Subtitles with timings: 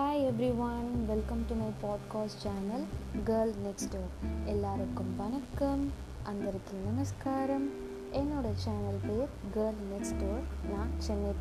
[0.00, 2.84] Hi everyone welcome to my podcast channel
[3.26, 5.92] girl next door எல்லாருக்கும் வணக்கம்
[6.24, 7.70] அந்தருக்கு நமஸ்காரம்.
[8.12, 11.32] என்னோடய சேனல் பேர் கேர்ள் நெக்ஸ்ட் டோர் நான் சென்னை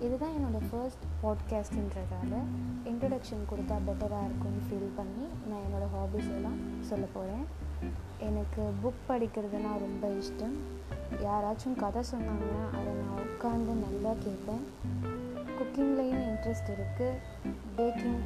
[0.00, 2.32] இதுதான் என்னோடய ஃபர்ஸ்ட் பாட்காஸ்ட்ன்றதால
[2.84, 7.46] இன்ட்ரடக்ஷன் கொடுத்தா பெட்டராக இருக்கும்னு ஃபீல் பண்ணி நான் என்னோடய ஹாபிஸ் எல்லாம் சொல்ல போகிறேன்
[8.18, 10.56] எனக்கு புக் படிக்கிறதுனா ரொம்ப இஷ்டம்.
[11.22, 14.78] யாராச்சும் கதை சொன்னாங்கன்னா அதை நான் உட்காந்து நல்லா கேட்பேன்.
[15.60, 17.18] குக்கிங்லேயும் இன்ட்ரெஸ்ட் இருக்குது
[17.76, 18.20] பேக்கிங்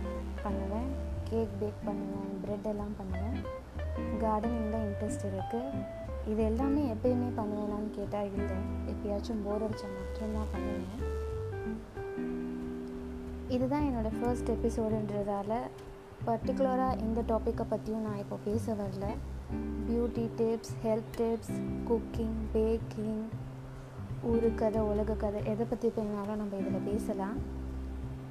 [0.44, 0.90] பண்ணுவேன்
[1.30, 3.38] கேக் பேக் பண்ணுவேன் ப்ரெட் எல்லாம் பண்ணுவேன்.
[4.22, 5.82] கார்டனிங்கில் இன்ட்ரெஸ்ட் இருக்குது
[6.32, 8.58] இது எல்லாமே எப்பயுமே பண்ணுவேனான்னு கேட்டால் இல்லை.
[8.92, 11.00] எப்பயாச்சும் போர் அடித்தா மட்டும்தான் பண்ணுவேன்.
[13.48, 15.58] இதுதான் என்னோடய ஃபர்ஸ்ட் எபிசோடுன்றதால
[16.26, 19.06] பர்டிகுலராக இந்த டாப்பிக்கை பற்றியும் நான் இப்போ பேச வரல.
[19.88, 21.56] Beauty tips health tips
[21.90, 23.24] cooking baking
[24.30, 27.36] ஊரு கதை உலக கதை எதை பற்றி பேசினாலும் நம்ம இதில் பேசலாம்.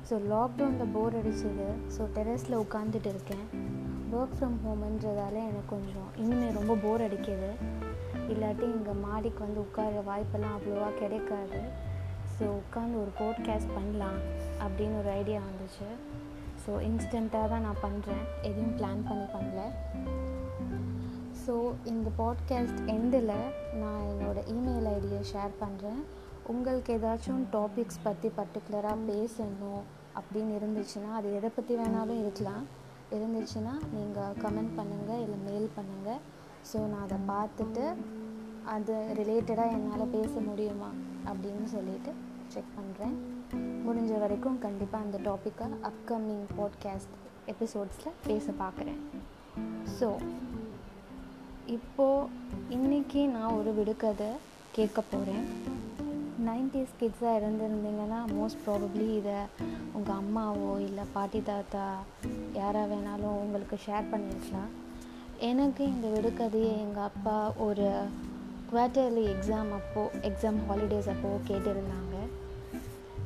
[0.07, 1.67] ஸோ லாக்டவுனில் போர் அடிச்சது.
[1.95, 3.45] ஸோ டெரஸில் உட்காந்துட்டு இருக்கேன்.
[4.17, 7.51] ஒர்க் ஃப்ரம் ஹோம்ன்றதால எனக்கு கொஞ்சம் இனிமேல் ரொம்ப போர் அடிக்குது.
[8.31, 11.61] இல்லாட்டி இங்கே மாடிக்கு வந்து உட்கார வாய்ப்பெல்லாம் அவ்வளோவா கிடைக்காது.
[12.35, 14.19] ஸோ உட்காந்து ஒரு போட்காஸ்ட் பண்ணலாம்
[14.65, 15.89] அப்படின்னு ஒரு ஐடியா வந்துச்சு.
[16.65, 19.61] ஸோ இன்ஸ்டண்ட்டாக தான் நான் பண்ணுறேன் எதுவும் பிளான் பண்ணி பண்ணல.
[21.47, 23.33] ஸோ இந்த பாட்காஸ்ட் எண்டில்
[23.73, 26.03] நான் என்னோடய இமெயில் ஐடியை ஷேர் பண்ணுறேன்
[26.47, 29.81] உங்களுக்கு ஏதாச்சும் டாபிக்ஸ் பற்றி பர்டிகுலராக பேசணும்
[30.15, 32.67] அப்படின்னு இருந்துச்சுன்னா அது எதை பற்றி வேணாலும் இருக்கலாம்.
[33.11, 36.19] இருந்துச்சுன்னா நீங்கள் கமெண்ட் பண்ணுங்கள் இல்லை மெயில் பண்ணுங்கள்
[36.73, 37.95] ஸோ நான் அதை பார்த்துட்டு
[38.65, 40.91] அது ரிலேட்டடாக என்னால் பேச முடியுமா
[41.25, 42.13] அப்படின்னு சொல்லிட்டு
[42.47, 43.15] செக் பண்ணுறேன்
[43.87, 47.15] முடிஞ்ச வரைக்கும் கண்டிப்பாக அந்த டாப்பிக்கை அப்கமிங் பாட்காஸ்ட்
[47.47, 48.99] எபிசோட்ஸில் பேச பார்க்குறேன்.
[49.99, 50.19] ஸோ
[51.65, 52.27] இப்போது
[52.69, 54.27] இன்றைக்கி நான் ஒரு விடுகதை
[54.71, 55.45] கேட்க போகிறேன்
[56.45, 59.37] நைன்டிஸ் கிட்ஸாக இருந்திருந்தீங்கன்னா மோஸ்ட் ப்ராபப்ளி இதை
[59.91, 61.95] உங்கள் அம்மாவோ இல்லை பாட்டி தாத்தா
[62.53, 64.71] யாராக வேணாலும் உங்களுக்கு ஷேர் பண்ணியிருக்கலாம்.
[65.39, 67.87] எனக்கு இந்த விடுகதையை எங்கள் அப்பா ஒரு
[68.71, 72.15] குவார்ட்டர்லி எக்ஸாம் அப்போது எக்ஸாம் ஹாலிடேஸ் அப்போது கேட்டிருந்தாங்க.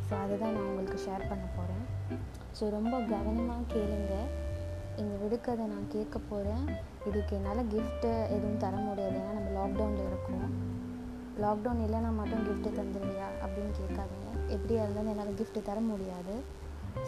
[0.10, 1.86] ஸோ அதை தான் நான் உங்களுக்கு ஷேர் பண்ண போகிறேன்
[2.60, 4.30] ஸோ ரொம்ப கவனமாக கேளுங்கள்
[5.02, 6.66] இந்த விடுக்கதை நான் கேட்க போகிறேன்
[7.10, 9.18] இதுக்கு என்னால் கிஃப்ட்டு எதுவும் தர முடியாது.
[9.22, 10.48] ஏன்னா நம்ம லாக்டவுனில் இருக்கோம்.
[11.44, 14.30] லாக்டவுன் இல்லைனா மட்டும் கிஃப்ட்டு தந்துடுவியா அப்படின்னு கேட்காதீங்க.
[14.56, 16.36] எப்படியா இருந்தாலும் என்னால் கிஃப்ட்டு தர முடியாது.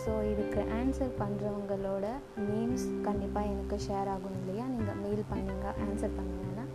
[0.04, 2.06] ஸோ இதுக்கு ஆன்சர் பண்ணுறவங்களோட
[2.50, 4.66] நேம்ஸ் கண்டிப்பாக எனக்கு ஷேர் ஆகும் இல்லையா?
[4.76, 6.66] நீங்கள் மெயில் பண்ணீங்க ஆன்சர் பண்ணீங்கன்னா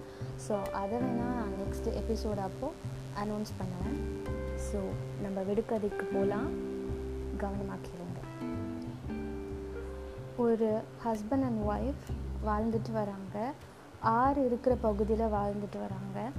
[0.47, 2.79] ஸோ அதை வேணால் நான் நெக்ஸ்ட் எபிசோட் அப்போது
[3.23, 3.99] அனௌன்ஸ் பண்ணுவேன்.
[4.69, 4.81] ஸோ
[5.25, 6.49] நம்ம விடுக்கதைக்கு போகலாம்
[7.43, 8.04] கவனமாக கேளுங்க.
[10.37, 12.05] ஒரு ஹஸ்பண்ட் அண்ட் ஒய்ஃப்
[12.47, 13.53] வாழ்ந்துட்டு வராங்க.
[14.01, 16.31] ஆறு இருக்கிற பகுதியில் வாழ்ந்துட்டு வராங்க.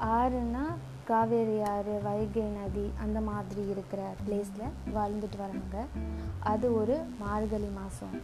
[0.00, 5.84] ஆறுனா காவேரி ஆறு வைகை நதி அந்த மாதிரி இருக்கிற பிளேஸில் வாழ்ந்துட்டு வராங்க.
[6.40, 8.20] அது ஒரு மார்கழி மாதம்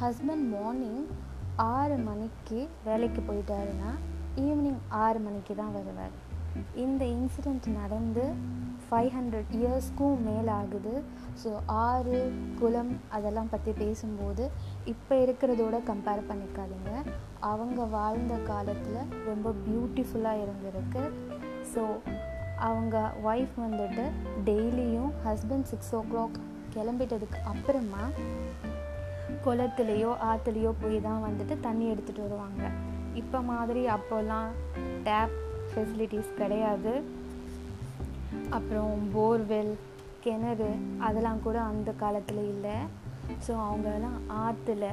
[0.00, 1.06] ஹஸ்பண்ட் மார்னிங்
[1.56, 3.92] ஆறு மணிக்கு வேலைக்கு போயிட்டாருன்னா
[4.36, 6.24] ஈவினிங் ஆறு மணிக்கு தான் வருவார்.
[6.84, 8.24] இந்த இன்சிடெண்ட் நடந்து
[8.88, 10.92] ஃபைவ் ஹண்ட்ரட் இயர்ஸ்க்கும் மேலே ஆகுது
[11.42, 12.18] ஸோ ஆறு
[12.58, 14.50] குளம் அதெல்லாம் பற்றி பேசும்போது
[14.92, 16.92] இப்போ இருக்கிறதோட கம்பேர் பண்ணிக்காதீங்க.
[17.52, 21.02] அவங்க வாழ்ந்த காலத்தில் ரொம்ப பியூட்டிஃபுல்லாக இருந்திருக்கு.
[21.72, 21.84] ஸோ
[22.68, 24.04] அவங்க ஒய்ஃப் வந்துட்டு
[24.44, 26.38] டெய்லியும் ஹஸ்பண்ட் சிக்ஸ் ஓ கிளாக்
[26.76, 28.04] கிளம்பிட்டதுக்கு அப்புறமா
[29.46, 32.62] குளத்துலேயோ ஆற்றுலையோ போய் தான் வந்துட்டு தண்ணி எடுத்துகிட்டு வருவாங்க.
[33.14, 34.48] இப்போ மாதிரி அப்போல்லாம்
[35.08, 35.36] டேப்
[35.76, 36.94] ஃபெசிலிட்டிஸ் கிடையாது.
[38.56, 39.74] அப்புறம் போர்வெல்
[40.24, 40.70] கிணறு
[41.06, 42.76] அதெல்லாம் கூட அந்த காலத்தில் இல்லை.
[43.46, 44.86] ஸோ அவங்கெல்லாம் ஆற்றுல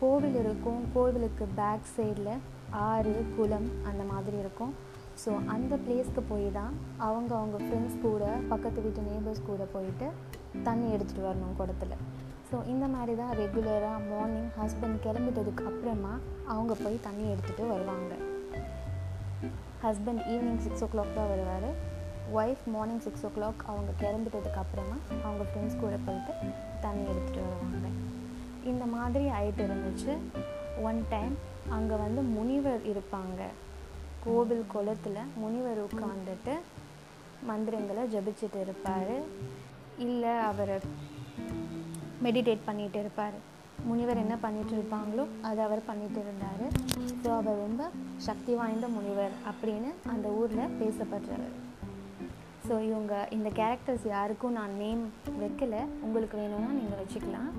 [0.00, 0.80] கோவில் இருக்கும்.
[0.94, 2.34] கோவிலுக்கு பேக் சைடில்
[2.88, 4.72] ஆறு குளம் அந்த மாதிரி இருக்கும்.
[5.22, 6.72] ஸோ அந்த பிளேஸ்க்கு போய் தான்
[7.06, 10.08] அவங்க அவங்க ஃப்ரெண்ட்ஸ் கூட பக்கத்து வீட்டு நேபர்ஸ் கூட போயிட்டு
[10.68, 11.96] தண்ணி எடுத்துகிட்டு வரணும் குடத்துல.
[12.50, 16.14] ஸோ இந்த மாதிரி தான் ரெகுலராக மார்னிங் ஹஸ்பண்ட் கிளம்பிட்டதுக்கு அப்புறமா
[16.54, 18.12] அவங்க போய் தண்ணி எடுத்துகிட்டு வருவாங்க.
[19.82, 21.68] Husband evening six o'clock தான் வருவார்.
[22.34, 26.32] Wife morning six o'clock அவங்க கிளம்பிட்டதுக்கு அப்புறமா அவங்க ஃப்ரெண்ட்ஸ் கூட போயிட்டு
[26.80, 27.88] தண்ணி எடுத்துகிட்டு வருவாங்க.
[28.64, 30.16] இந்த மாதிரி ஆகிட்டு இருந்துச்சு.
[30.82, 31.38] ஒன் டைம்
[31.68, 33.40] அங்கே வந்து முனிவர் இருப்பாங்க.
[34.24, 36.54] கோவில் குளத்தில் முனிவர் உட்காந்துட்டு
[37.42, 39.16] மந்திரங்களை ஜபிச்சுட்டு இருப்பார்.
[39.98, 40.82] இல்லை அவர்
[42.24, 43.54] மெடிடேட் பண்ணிகிட்டு இருப்பார்.
[43.84, 46.66] முனிவர் என்ன பண்ணிட்டு இருப்பாங்களோ அதை அவர் பண்ணிட்டு இருந்தார்
[47.22, 51.54] ஸோ அவர் ரொம்ப சக்தி வாய்ந்த முனிவர் அப்படின்னு அந்த ஊரில் பேசப்படுறவர்
[52.68, 55.02] ஸோ இவங்க இந்த கேரக்டர்ஸ் யாருக்கும் நான் நேம்
[55.40, 55.74] வைக்கல.
[56.02, 57.50] உங்களுக்கு வேணும்னா நீங்கள் வச்சுக்கலாம்.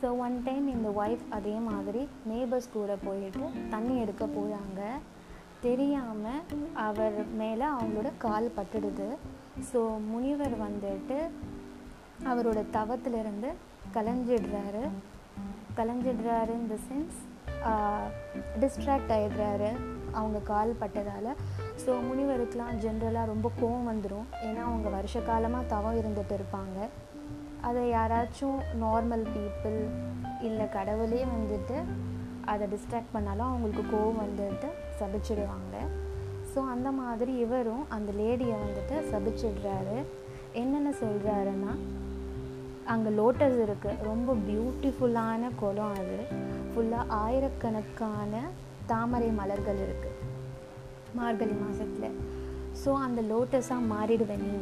[0.00, 4.80] ஸோ ஒன் டைம் இந்த ஒய்ஃப் அதே மாதிரி நேபர்ஸ் கூட போயிட்டு தண்ணி எடுக்க போகிறாங்க
[5.60, 6.42] தெரியாமல்
[6.72, 9.08] அவர் மேலே அவங்களோட கால் பட்டுடுது.
[9.72, 11.18] ஸோ முனிவர் வந்துட்டு
[12.24, 13.52] அவரோட தவத்திலிருந்து
[13.94, 14.82] கலைஞ்சிடுறாரு.
[15.78, 17.18] கலைஞ்சிடுறாரு இந்த சென்ஸ்
[18.62, 19.70] டிஸ்ட்ராக்ட் ஆகிடுறாரு
[20.18, 21.30] அவங்க கால் பட்டதால்.
[21.82, 26.78] ஸோ முனிவருக்கெலாம் ஜென்ரலாக ரொம்ப கோவம் வந்துடும் ஏன்னா அவங்க வருஷ காலமாக தவம் இருந்துட்டு இருப்பாங்க.
[27.68, 29.78] அதை யாராச்சும் நார்மல் பீப்புள்
[30.48, 31.76] இல்லை கடவுளே வந்துட்டு
[32.52, 34.68] அதை டிஸ்ட்ராக்ட் பண்ணாலும் அவங்களுக்கு கோவம் வந்துட்டு
[35.00, 35.76] சபிச்சிடுவாங்க.
[36.52, 39.96] ஸோ அந்த மாதிரி இவரும் அந்த லேடியை வந்துட்டு சபிச்சிடுறாரு.
[40.62, 41.72] என்னென்ன சொல்கிறாருன்னா
[42.90, 46.18] அங்கே லோட்டஸ் இருக்குது ரொம்ப பியூட்டிஃபுல்லான குளம் அது.
[46.72, 48.42] ஃபுல்லாக ஆயிரக்கணக்கான
[48.90, 50.14] தாமரை மலர்கள் இருக்குது
[51.18, 52.16] மார்கழி மாதத்தில்
[52.82, 54.56] ஸோ அந்த லோட்டஸாக மாறிடுவேன் நீ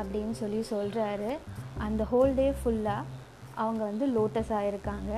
[0.00, 1.30] அப்படின்னு சொல்லி சொல்கிறாரு
[1.86, 3.08] அந்த ஹோல் டே ஃபுல்லாக
[3.62, 5.12] அவங்க வந்து லோட்டஸாக இருக்காங்க.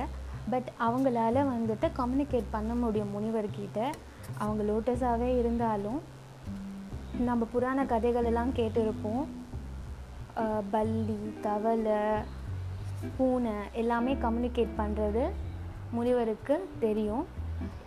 [0.51, 3.79] பட் அவங்களால வந்துட்டு கம்யூனிகேட் பண்ண முடியும் முனிவர்கிட்ட
[4.43, 5.99] அவங்க லோட்டஸாகவே இருந்தாலும்
[7.27, 9.23] நம்ம புராண கதைகளெல்லாம் கேட்டிருப்போம்.
[10.73, 11.99] பல்லி தவளை
[13.17, 15.23] பூனை எல்லாமே கம்யூனிகேட் பண்ணுறது
[15.95, 17.25] முனிவருக்கு தெரியும்.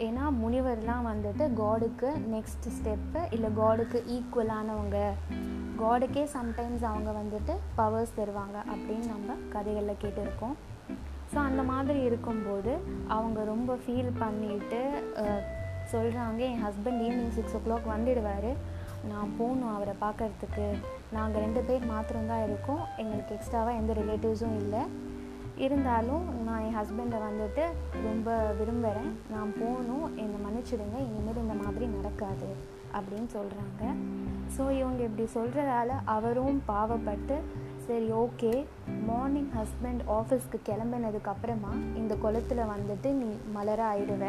[0.07, 4.99] ஏன்னா முனிவர்லாம் வந்துட்டு காடுக்கு நெக்ஸ்ட் ஸ்டெப்பு இல்லை காடுக்கு ஈக்குவலானவங்க
[5.83, 10.57] காடுக்கே சம்டைம்ஸ் அவங்க வந்துட்டு பவர்ஸ் தருவாங்க அப்படின்னு நம்ம கதைகளில் கேட்டிருக்கோம்.
[11.33, 12.73] ஸோ அந்த மாதிரி இருக்கும்போது
[13.17, 14.81] அவங்க ரொம்ப ஃபீல் பண்ணிட்டு
[15.93, 18.51] சொல்கிறாங்க என் husband evening six o'clock வந்துடுவார்.
[19.11, 20.67] நான் போகணும் அவரை பார்க்கறதுக்கு.
[21.17, 22.83] நாங்கள் ரெண்டு பேர் மாத்திரம்தான் இருக்கோம்.
[23.03, 24.83] எங்களுக்கு எக்ஸ்ட்ராவாக எந்த ரிலேட்டிவ்ஸும் இல்லை.
[25.65, 27.65] இருந்தாலும் நான் என் ஹஸ்பண்டை வந்துட்டு
[28.07, 30.07] ரொம்ப விரும்புகிறேன் நான் போகணும்.
[30.23, 30.99] என்னை மன்னிச்சிடுங்க.
[31.09, 32.49] இனிமேல் இந்த மாதிரி நடக்காது
[32.97, 33.83] அப்படின்னு சொல்கிறாங்க
[34.57, 37.37] ஸோ இவங்க இப்படி சொல்கிறதால அவரும் பாவப்பட்டு
[37.87, 38.53] சரி ஓகே
[39.09, 44.25] மார்னிங் ஹஸ்பண்ட் ஆஃபீஸ்க்கு கிளம்பினதுக்கப்புறமா இந்த குளத்தில் வந்துட்டு நீ மலர ஆயிடுவ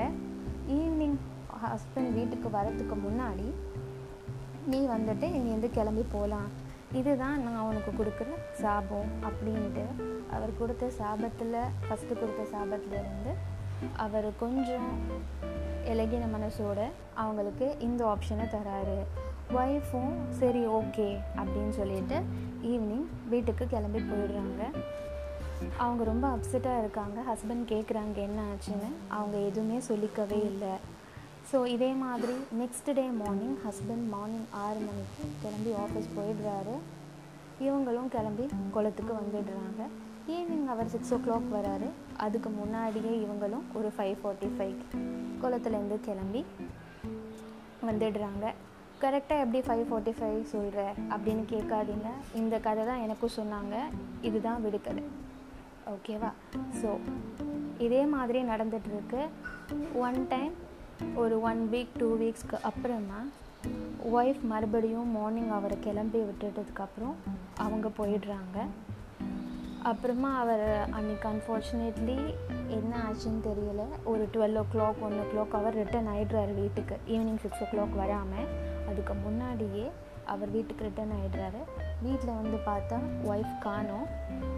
[0.77, 1.17] ஈவினிங்
[1.63, 3.47] ஹஸ்பண்ட் வீட்டுக்கு வரத்துக்கு முன்னாடி
[4.71, 6.47] நீ வந்துட்டு இங்கேருந்து கிளம்பி போகலாம்
[6.99, 8.29] இதுதான் நான் உனக்கு கொடுக்குற
[8.61, 9.83] சாபம் அப்படின்ட்டு.
[10.35, 11.55] அவர் கொடுத்த சாபத்தில்
[11.85, 13.33] ஃபஸ்ட்டு கொடுத்த சாபத்துலேருந்து
[14.05, 14.89] அவர் கொஞ்சம்
[15.91, 16.79] இலகின மனசோட
[17.23, 18.97] அவங்களுக்கு இந்த ஆப்ஷனை தராரு.
[19.59, 21.09] ஒய்ஃபும் சரி ஓகே
[21.39, 22.19] அப்படின்னு சொல்லிட்டு
[22.71, 24.63] ஈவினிங் வீட்டுக்கு கிளம்பி போயிடுறாங்க.
[25.85, 27.17] அவங்க ரொம்ப அப்செட்டாக இருக்காங்க.
[27.29, 30.73] ஹஸ்பண்ட் கேட்குறாங்க என்ன ஆச்சுன்னு அவங்க எதுவுமே சொல்லிக்கவே இல்லை.
[31.49, 36.75] ஸோ இதே மாதிரி next day morning husband morning ஆறு மணிக்கு கிளம்பி ஆஃபீஸ் போயிடுறாரு.
[37.65, 38.45] இவங்களும் கிளம்பி
[38.75, 39.83] குளத்துக்கு வந்துடுறாங்க.
[40.33, 41.87] ஈவினிங் அவர் சிக்ஸ் ஓ கிளாக் வராரு.
[42.25, 44.75] அதுக்கு முன்னாடியே இவங்களும் ஒரு ஃபைவ் ஃபார்ட்டி ஃபைவ்
[45.43, 46.41] குளத்துலேருந்து கிளம்பி
[47.89, 48.45] வந்துடுறாங்க.
[49.05, 52.11] கரெக்டாக எப்படி ஃபைவ் ஃபார்ட்டி ஃபைவ் சொல்கிற அப்படின்னு கேட்காதீங்க.
[52.41, 53.75] இந்த கதை தான் எனக்கும் சொன்னாங்க.
[54.29, 55.03] இதுதான் விடுக்கதை
[55.95, 56.31] ஓகேவா
[56.79, 56.91] ஸோ
[57.85, 59.21] இதே மாதிரி நடந்துகிட்ருக்கு
[60.05, 60.53] ஒன் டைம்
[61.21, 63.19] ஒரு ஒன் வீக் டூ வீக்ஸ்க்கு அப்புறமா
[64.17, 67.15] ஒய்ஃப் மறுபடியும் மார்னிங் அவரை கிளம்பி விட்டுட்டதுக்கப்புறம்
[67.65, 68.57] அவங்க போயிடுறாங்க.
[69.91, 70.63] அப்புறமா அவர்
[70.97, 72.17] அன்றைக்கி அன்ஃபார்ச்சுனேட்லி
[72.77, 73.83] என்ன ஆச்சுன்னு தெரியல.
[74.11, 76.95] ஒரு twelve o'clock one o'clock அவர் ரிட்டர்ன் ஆகிடுறாரு வீட்டுக்கு.
[77.13, 78.49] ஈவினிங் சிக்ஸ் ஓ கிளாக் வராமல்
[78.89, 79.85] அதுக்கு முன்னாடியே
[80.33, 81.61] அவர் வீட்டுக்கு ரிட்டர்ன் ஆகிடுறாரு
[82.05, 82.97] வீட்டில் வந்து பார்த்தா
[83.31, 84.07] ஒய்ஃப் காணும்.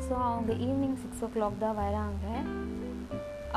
[0.05, 2.25] ஸோ அவங்க ஈவினிங் சிக்ஸ் ஓ கிளாக் தான் வராங்க.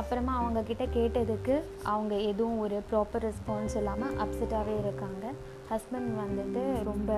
[0.00, 1.55] அப்புறமா அவங்கக்கிட்ட கேட்டதுக்கு
[1.93, 5.25] அவங்க எதுவும் ஒரு ப்ராப்பர் ரெஸ்பான்ஸ் இல்லாமல் அப்செட்டாகவே இருக்காங்க.
[5.73, 7.12] ஹஸ்பண்ட் வந்துட்டு ரொம்ப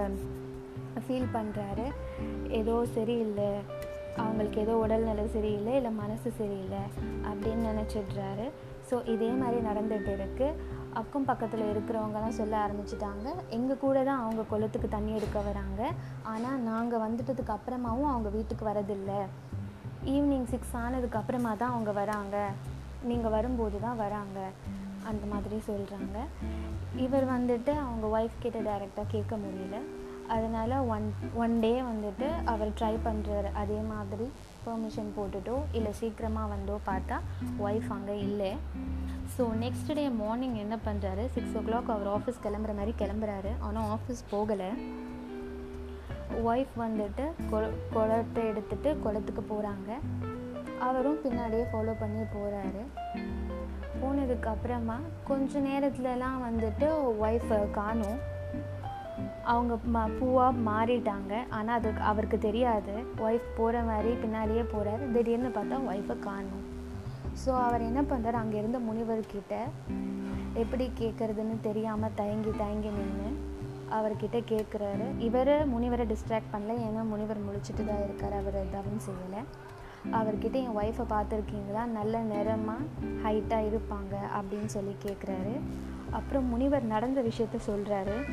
[1.07, 1.87] ஃபீல் பண்ணுறாரு
[2.61, 3.51] ஏதோ சரியில்லை.
[4.23, 6.83] அவங்களுக்கு ஏதோ உடல்நிலை சரியில்லை இல்லை மனசு சரியில்லை
[7.31, 8.47] அப்படின்னு நினச்சிடுறாரு.
[8.89, 10.59] ஸோ இதே மாதிரி நடந்துகிட்டு இருக்குது
[11.01, 13.29] அக்கம் பக்கத்தில் இருக்கிறவங்கலாம் சொல்ல ஆரம்பிச்சிட்டாங்க.
[13.57, 15.83] எங்கள் கூட தான் அவங்க குளத்துக்கு தண்ணி எடுக்க வராங்க.
[16.33, 19.21] ஆனால் நாங்கள் வந்துட்டதுக்கு அப்புறமாவும் அவங்க வீட்டுக்கு வரதில்லை.
[20.15, 22.37] ஈவினிங் சிக்ஸ் ஆனதுக்கு அப்புறமா தான் அவங்க வராங்க.
[23.11, 24.39] நீங்கள் வரும்போது தான் வராங்க.
[25.11, 26.19] அந்த மாதிரி சொல்கிறாங்க
[27.05, 29.79] இவர் வந்துட்டு அவங்க ஒய்ஃப் கிட்ட டைரெக்டாக கேட்க முடியல.
[30.35, 31.07] அதனால் ஒன்
[31.43, 34.27] ஒன் டே வந்துட்டு அவர் ட்ரை பண்ணுறாரு அதே மாதிரி
[34.67, 37.17] பெர்மிஷன் போட்டுட்டோ இல்லை சீக்கிரமாக வந்தோ பார்த்தா
[37.67, 38.53] ஒய்ஃப் அங்கே இல்லை.
[39.35, 43.53] ஸோ நெக்ஸ்ட் டே மார்னிங் என்ன பண்ணுறாரு சிக்ஸ் ஓ கிளாக் அவர் ஆஃபீஸ் கிளம்புற மாதிரி கிளம்புறாரு.
[43.67, 44.71] ஆனால் ஆஃபீஸ் போகலை.
[46.51, 47.59] ஒய்ஃப் வந்துட்டு கொ
[47.95, 49.91] குளத்தை எடுத்துகிட்டு குளத்துக்கு போகிறாங்க
[50.87, 52.83] அவரும் பின்னாடியே ஃபாலோ பண்ணி போகிறாரு
[54.01, 54.97] போனதுக்கு அப்புறமா
[55.29, 56.87] கொஞ்ச நேரத்துலலாம் வந்துட்டு
[57.25, 58.19] ஒய்ஃபை காணும்.
[59.53, 61.33] அவங்க ம பூவாக மாறிட்டாங்க.
[61.57, 62.95] ஆனால் அதுக்கு அவருக்கு தெரியாது.
[63.27, 66.65] ஒய்ஃப் போகிற மாதிரி பின்னாடியே போகிறாரு திடீர்னு பார்த்தா ஒய்ஃபை காணும்.
[67.43, 69.55] ஸோ அவர் என்ன பண்ணுறாரு அங்கே இருந்த முனிவர்கிட்ட
[70.63, 73.31] எப்படி கேட்குறதுன்னு தெரியாமல் தயங்கி தயங்கி நின்று
[73.97, 76.77] அவர்கிட்ட கேட்குறாரு இவர் முனிவரை டிஸ்ட்ராக்ட் பண்ணல.
[76.89, 78.37] ஏன்னா முனிவர் முழிச்சிட்டு தான் இருக்கார்.
[78.43, 79.43] அவர் தவம் செய்யலை.
[80.13, 81.85] அவர்கிட்ட என் ஒய்ஃபை பார்த்துருக்கீங்களா?
[81.85, 82.83] நல்ல நிறமாக
[83.23, 85.61] ஹைட்டாக இருப்பாங்க அப்படின்னு சொல்லி கேட்குறாரு
[86.11, 88.25] அப்புறம் முனிவர் நடந்த விஷயத்த சொல்கிறாரு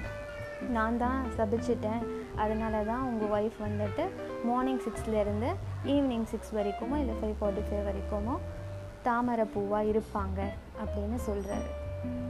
[0.69, 2.03] நான் தான் சபிச்சிட்டேன்.
[2.35, 4.09] அதனால தான் உங்கள் ஒய்ஃப் வந்துட்டு
[4.45, 8.37] மார்னிங் சிக்ஸ்லேருந்து ஈவினிங் சிக்ஸ் வரைக்குமோ இல்லை ஃபைவ் ஃபார்ட்டி ஃபைவ் வரைக்குமோ
[9.01, 10.39] தாமரை பூவாக இருப்பாங்க
[10.83, 11.69] அப்படின்னு சொல்கிறாரு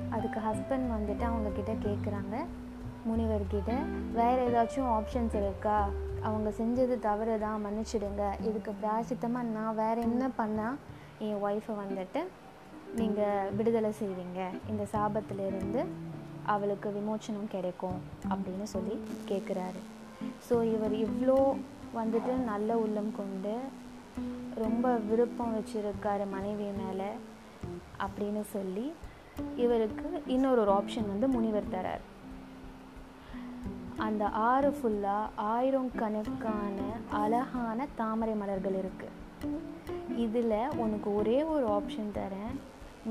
[0.10, 2.46] அதுக்கு ஹஸ்பண்ட் வந்துட்டு அவங்கக்கிட்ட கேட்குறாங்க
[3.10, 3.72] முனிவர்கிட்ட
[4.20, 5.78] வேறு ஏதாச்சும் ஆப்ஷன்ஸ் இருக்கா?
[6.28, 8.24] அவங்க செஞ்சது தவறு தான் மன்னிச்சிடுங்க.
[8.48, 10.80] இதுக்கு பிராசித்தமாக நான் வேறு என்ன பண்ணால்
[11.26, 12.22] என் ஒய்ஃபை வந்துட்டு
[13.00, 14.40] நீங்கள் விடுதலை செய்வீங்க.
[14.72, 15.82] இந்த சாபத்திலிருந்து
[16.54, 18.00] அவளுக்கு விமோச்சனம் கிடைக்கும்
[18.32, 18.96] அப்படின்னு சொல்லி
[19.30, 19.82] கேட்குறாரு
[20.48, 21.38] ஸோ இவர் இவ்வளோ
[22.00, 23.54] வந்துட்டு நல்ல உள்ளம் கொண்டு
[24.64, 27.10] ரொம்ப விருப்பம் வச்சுருக்காரு மனைவி மேலே
[28.06, 28.86] அப்படின்னு சொல்லி
[29.64, 32.04] இவருக்கு இன்னொரு ஒரு ஆப்ஷன் வந்து முனிவர் தரார்.
[34.06, 36.78] அந்த ஆறு ஃபுல்லாக ஆயிரம் கணக்கான
[37.22, 39.18] அழகான தாமரை மலர்கள் இருக்குது
[40.24, 42.54] இதில் உனக்கு ஒரே ஒரு ஆப்ஷன் தரேன்.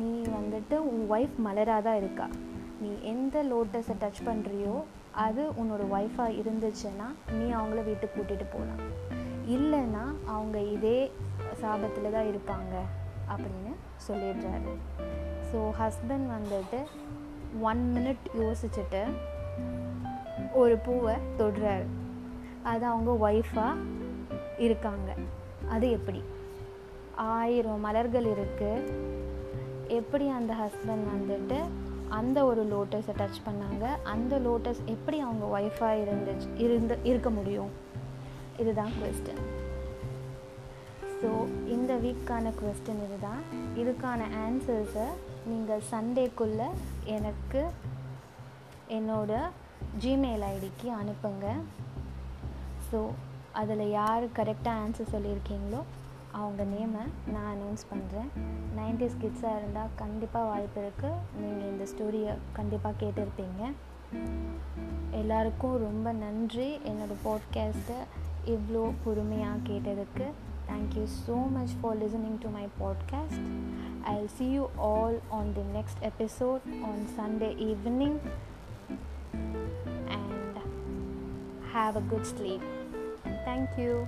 [0.01, 2.27] நீ வந்துட்டு உன் ஒய்ஃப் மலராக தான் இருக்கா.
[2.83, 4.75] நீ எந்த லோட்டஸை டச் பண்ணுறியோ
[5.25, 8.85] அது உன்னோட ஒய்ஃபாக இருந்துச்சுன்னா நீ அவங்கள வீட்டுக்கு கூட்டிகிட்டு போகலாம்
[9.55, 10.05] இல்லைன்னா
[10.35, 10.99] அவங்க இதே
[11.63, 12.75] சாபத்தில் தான் இருப்பாங்க
[13.33, 13.73] அப்படின்னு
[14.07, 14.73] சொல்லிடுறாரு.
[15.51, 16.81] ஸோ ஹஸ்பண்ட் வந்துட்டு
[17.71, 19.03] ஒன் மினிட் யோசிச்சுட்டு
[20.53, 21.87] ஒரு பூவை தொடுறாரு.
[22.63, 23.83] அது அவங்க ஒய்ஃபாக
[24.59, 25.11] இருக்காங்க.
[25.69, 26.23] அது எப்படி?
[27.15, 28.91] ஆயிரம் மலர்கள் இருக்குது
[29.87, 31.59] எப்படி அந்த ஹஸ்பண்ட் வந்துட்டு
[32.09, 33.85] அந்த ஒரு லோட்டஸை டச் பண்ணாங்க?
[34.03, 37.71] அந்த லோட்டஸ் எப்படி அவங்க ஒய்ஃபாக இருந்துச்சு இருந்து இருக்க முடியும்?
[38.59, 39.43] இதுதான் கொஸ்டின்
[41.21, 41.31] ஸோ
[41.75, 43.41] இந்த வீக்கான கொஸ்டின் இதுதான்.
[43.77, 45.07] இதுக்கான ஆன்சர்ஸை
[45.47, 46.69] நீங்கள் சண்டேக்குள்ளே
[47.05, 47.63] எனக்கு
[48.89, 49.33] என்னோட
[50.03, 51.47] ஜிமெயில் ஐடிக்கு அனுப்புங்க.
[52.91, 53.01] ஸோ
[53.53, 55.81] அதில் யார் கரெக்டாக ஆன்சர் சொல்லியிருக்கீங்களோ
[56.33, 57.01] அவங்க நேமை
[57.33, 58.29] நான் அனௌன்ஸ் பண்ணுறேன்
[58.77, 63.63] நைன்டிஸ் கிட்ஸாக இருந்தால் கண்டிப்பாக வாய்ப்பு இருக்குது நீங்கள் இந்த ஸ்டோரியை கண்டிப்பாக கேட்டிருப்பீங்க.
[65.11, 66.69] எல்லாருக்கும் ரொம்ப நன்றி.
[66.91, 67.99] என்னோடய பாட்காஸ்ட்டை
[68.47, 70.29] இவ்வளோ பொறுமையாக கேட்டதுக்கு.
[70.71, 73.49] Thank you so much for listening to my podcast
[74.03, 78.21] I see you all on the next episode on Sunday evening.
[81.81, 82.61] Have a good sleep.
[83.47, 84.07] Thank you.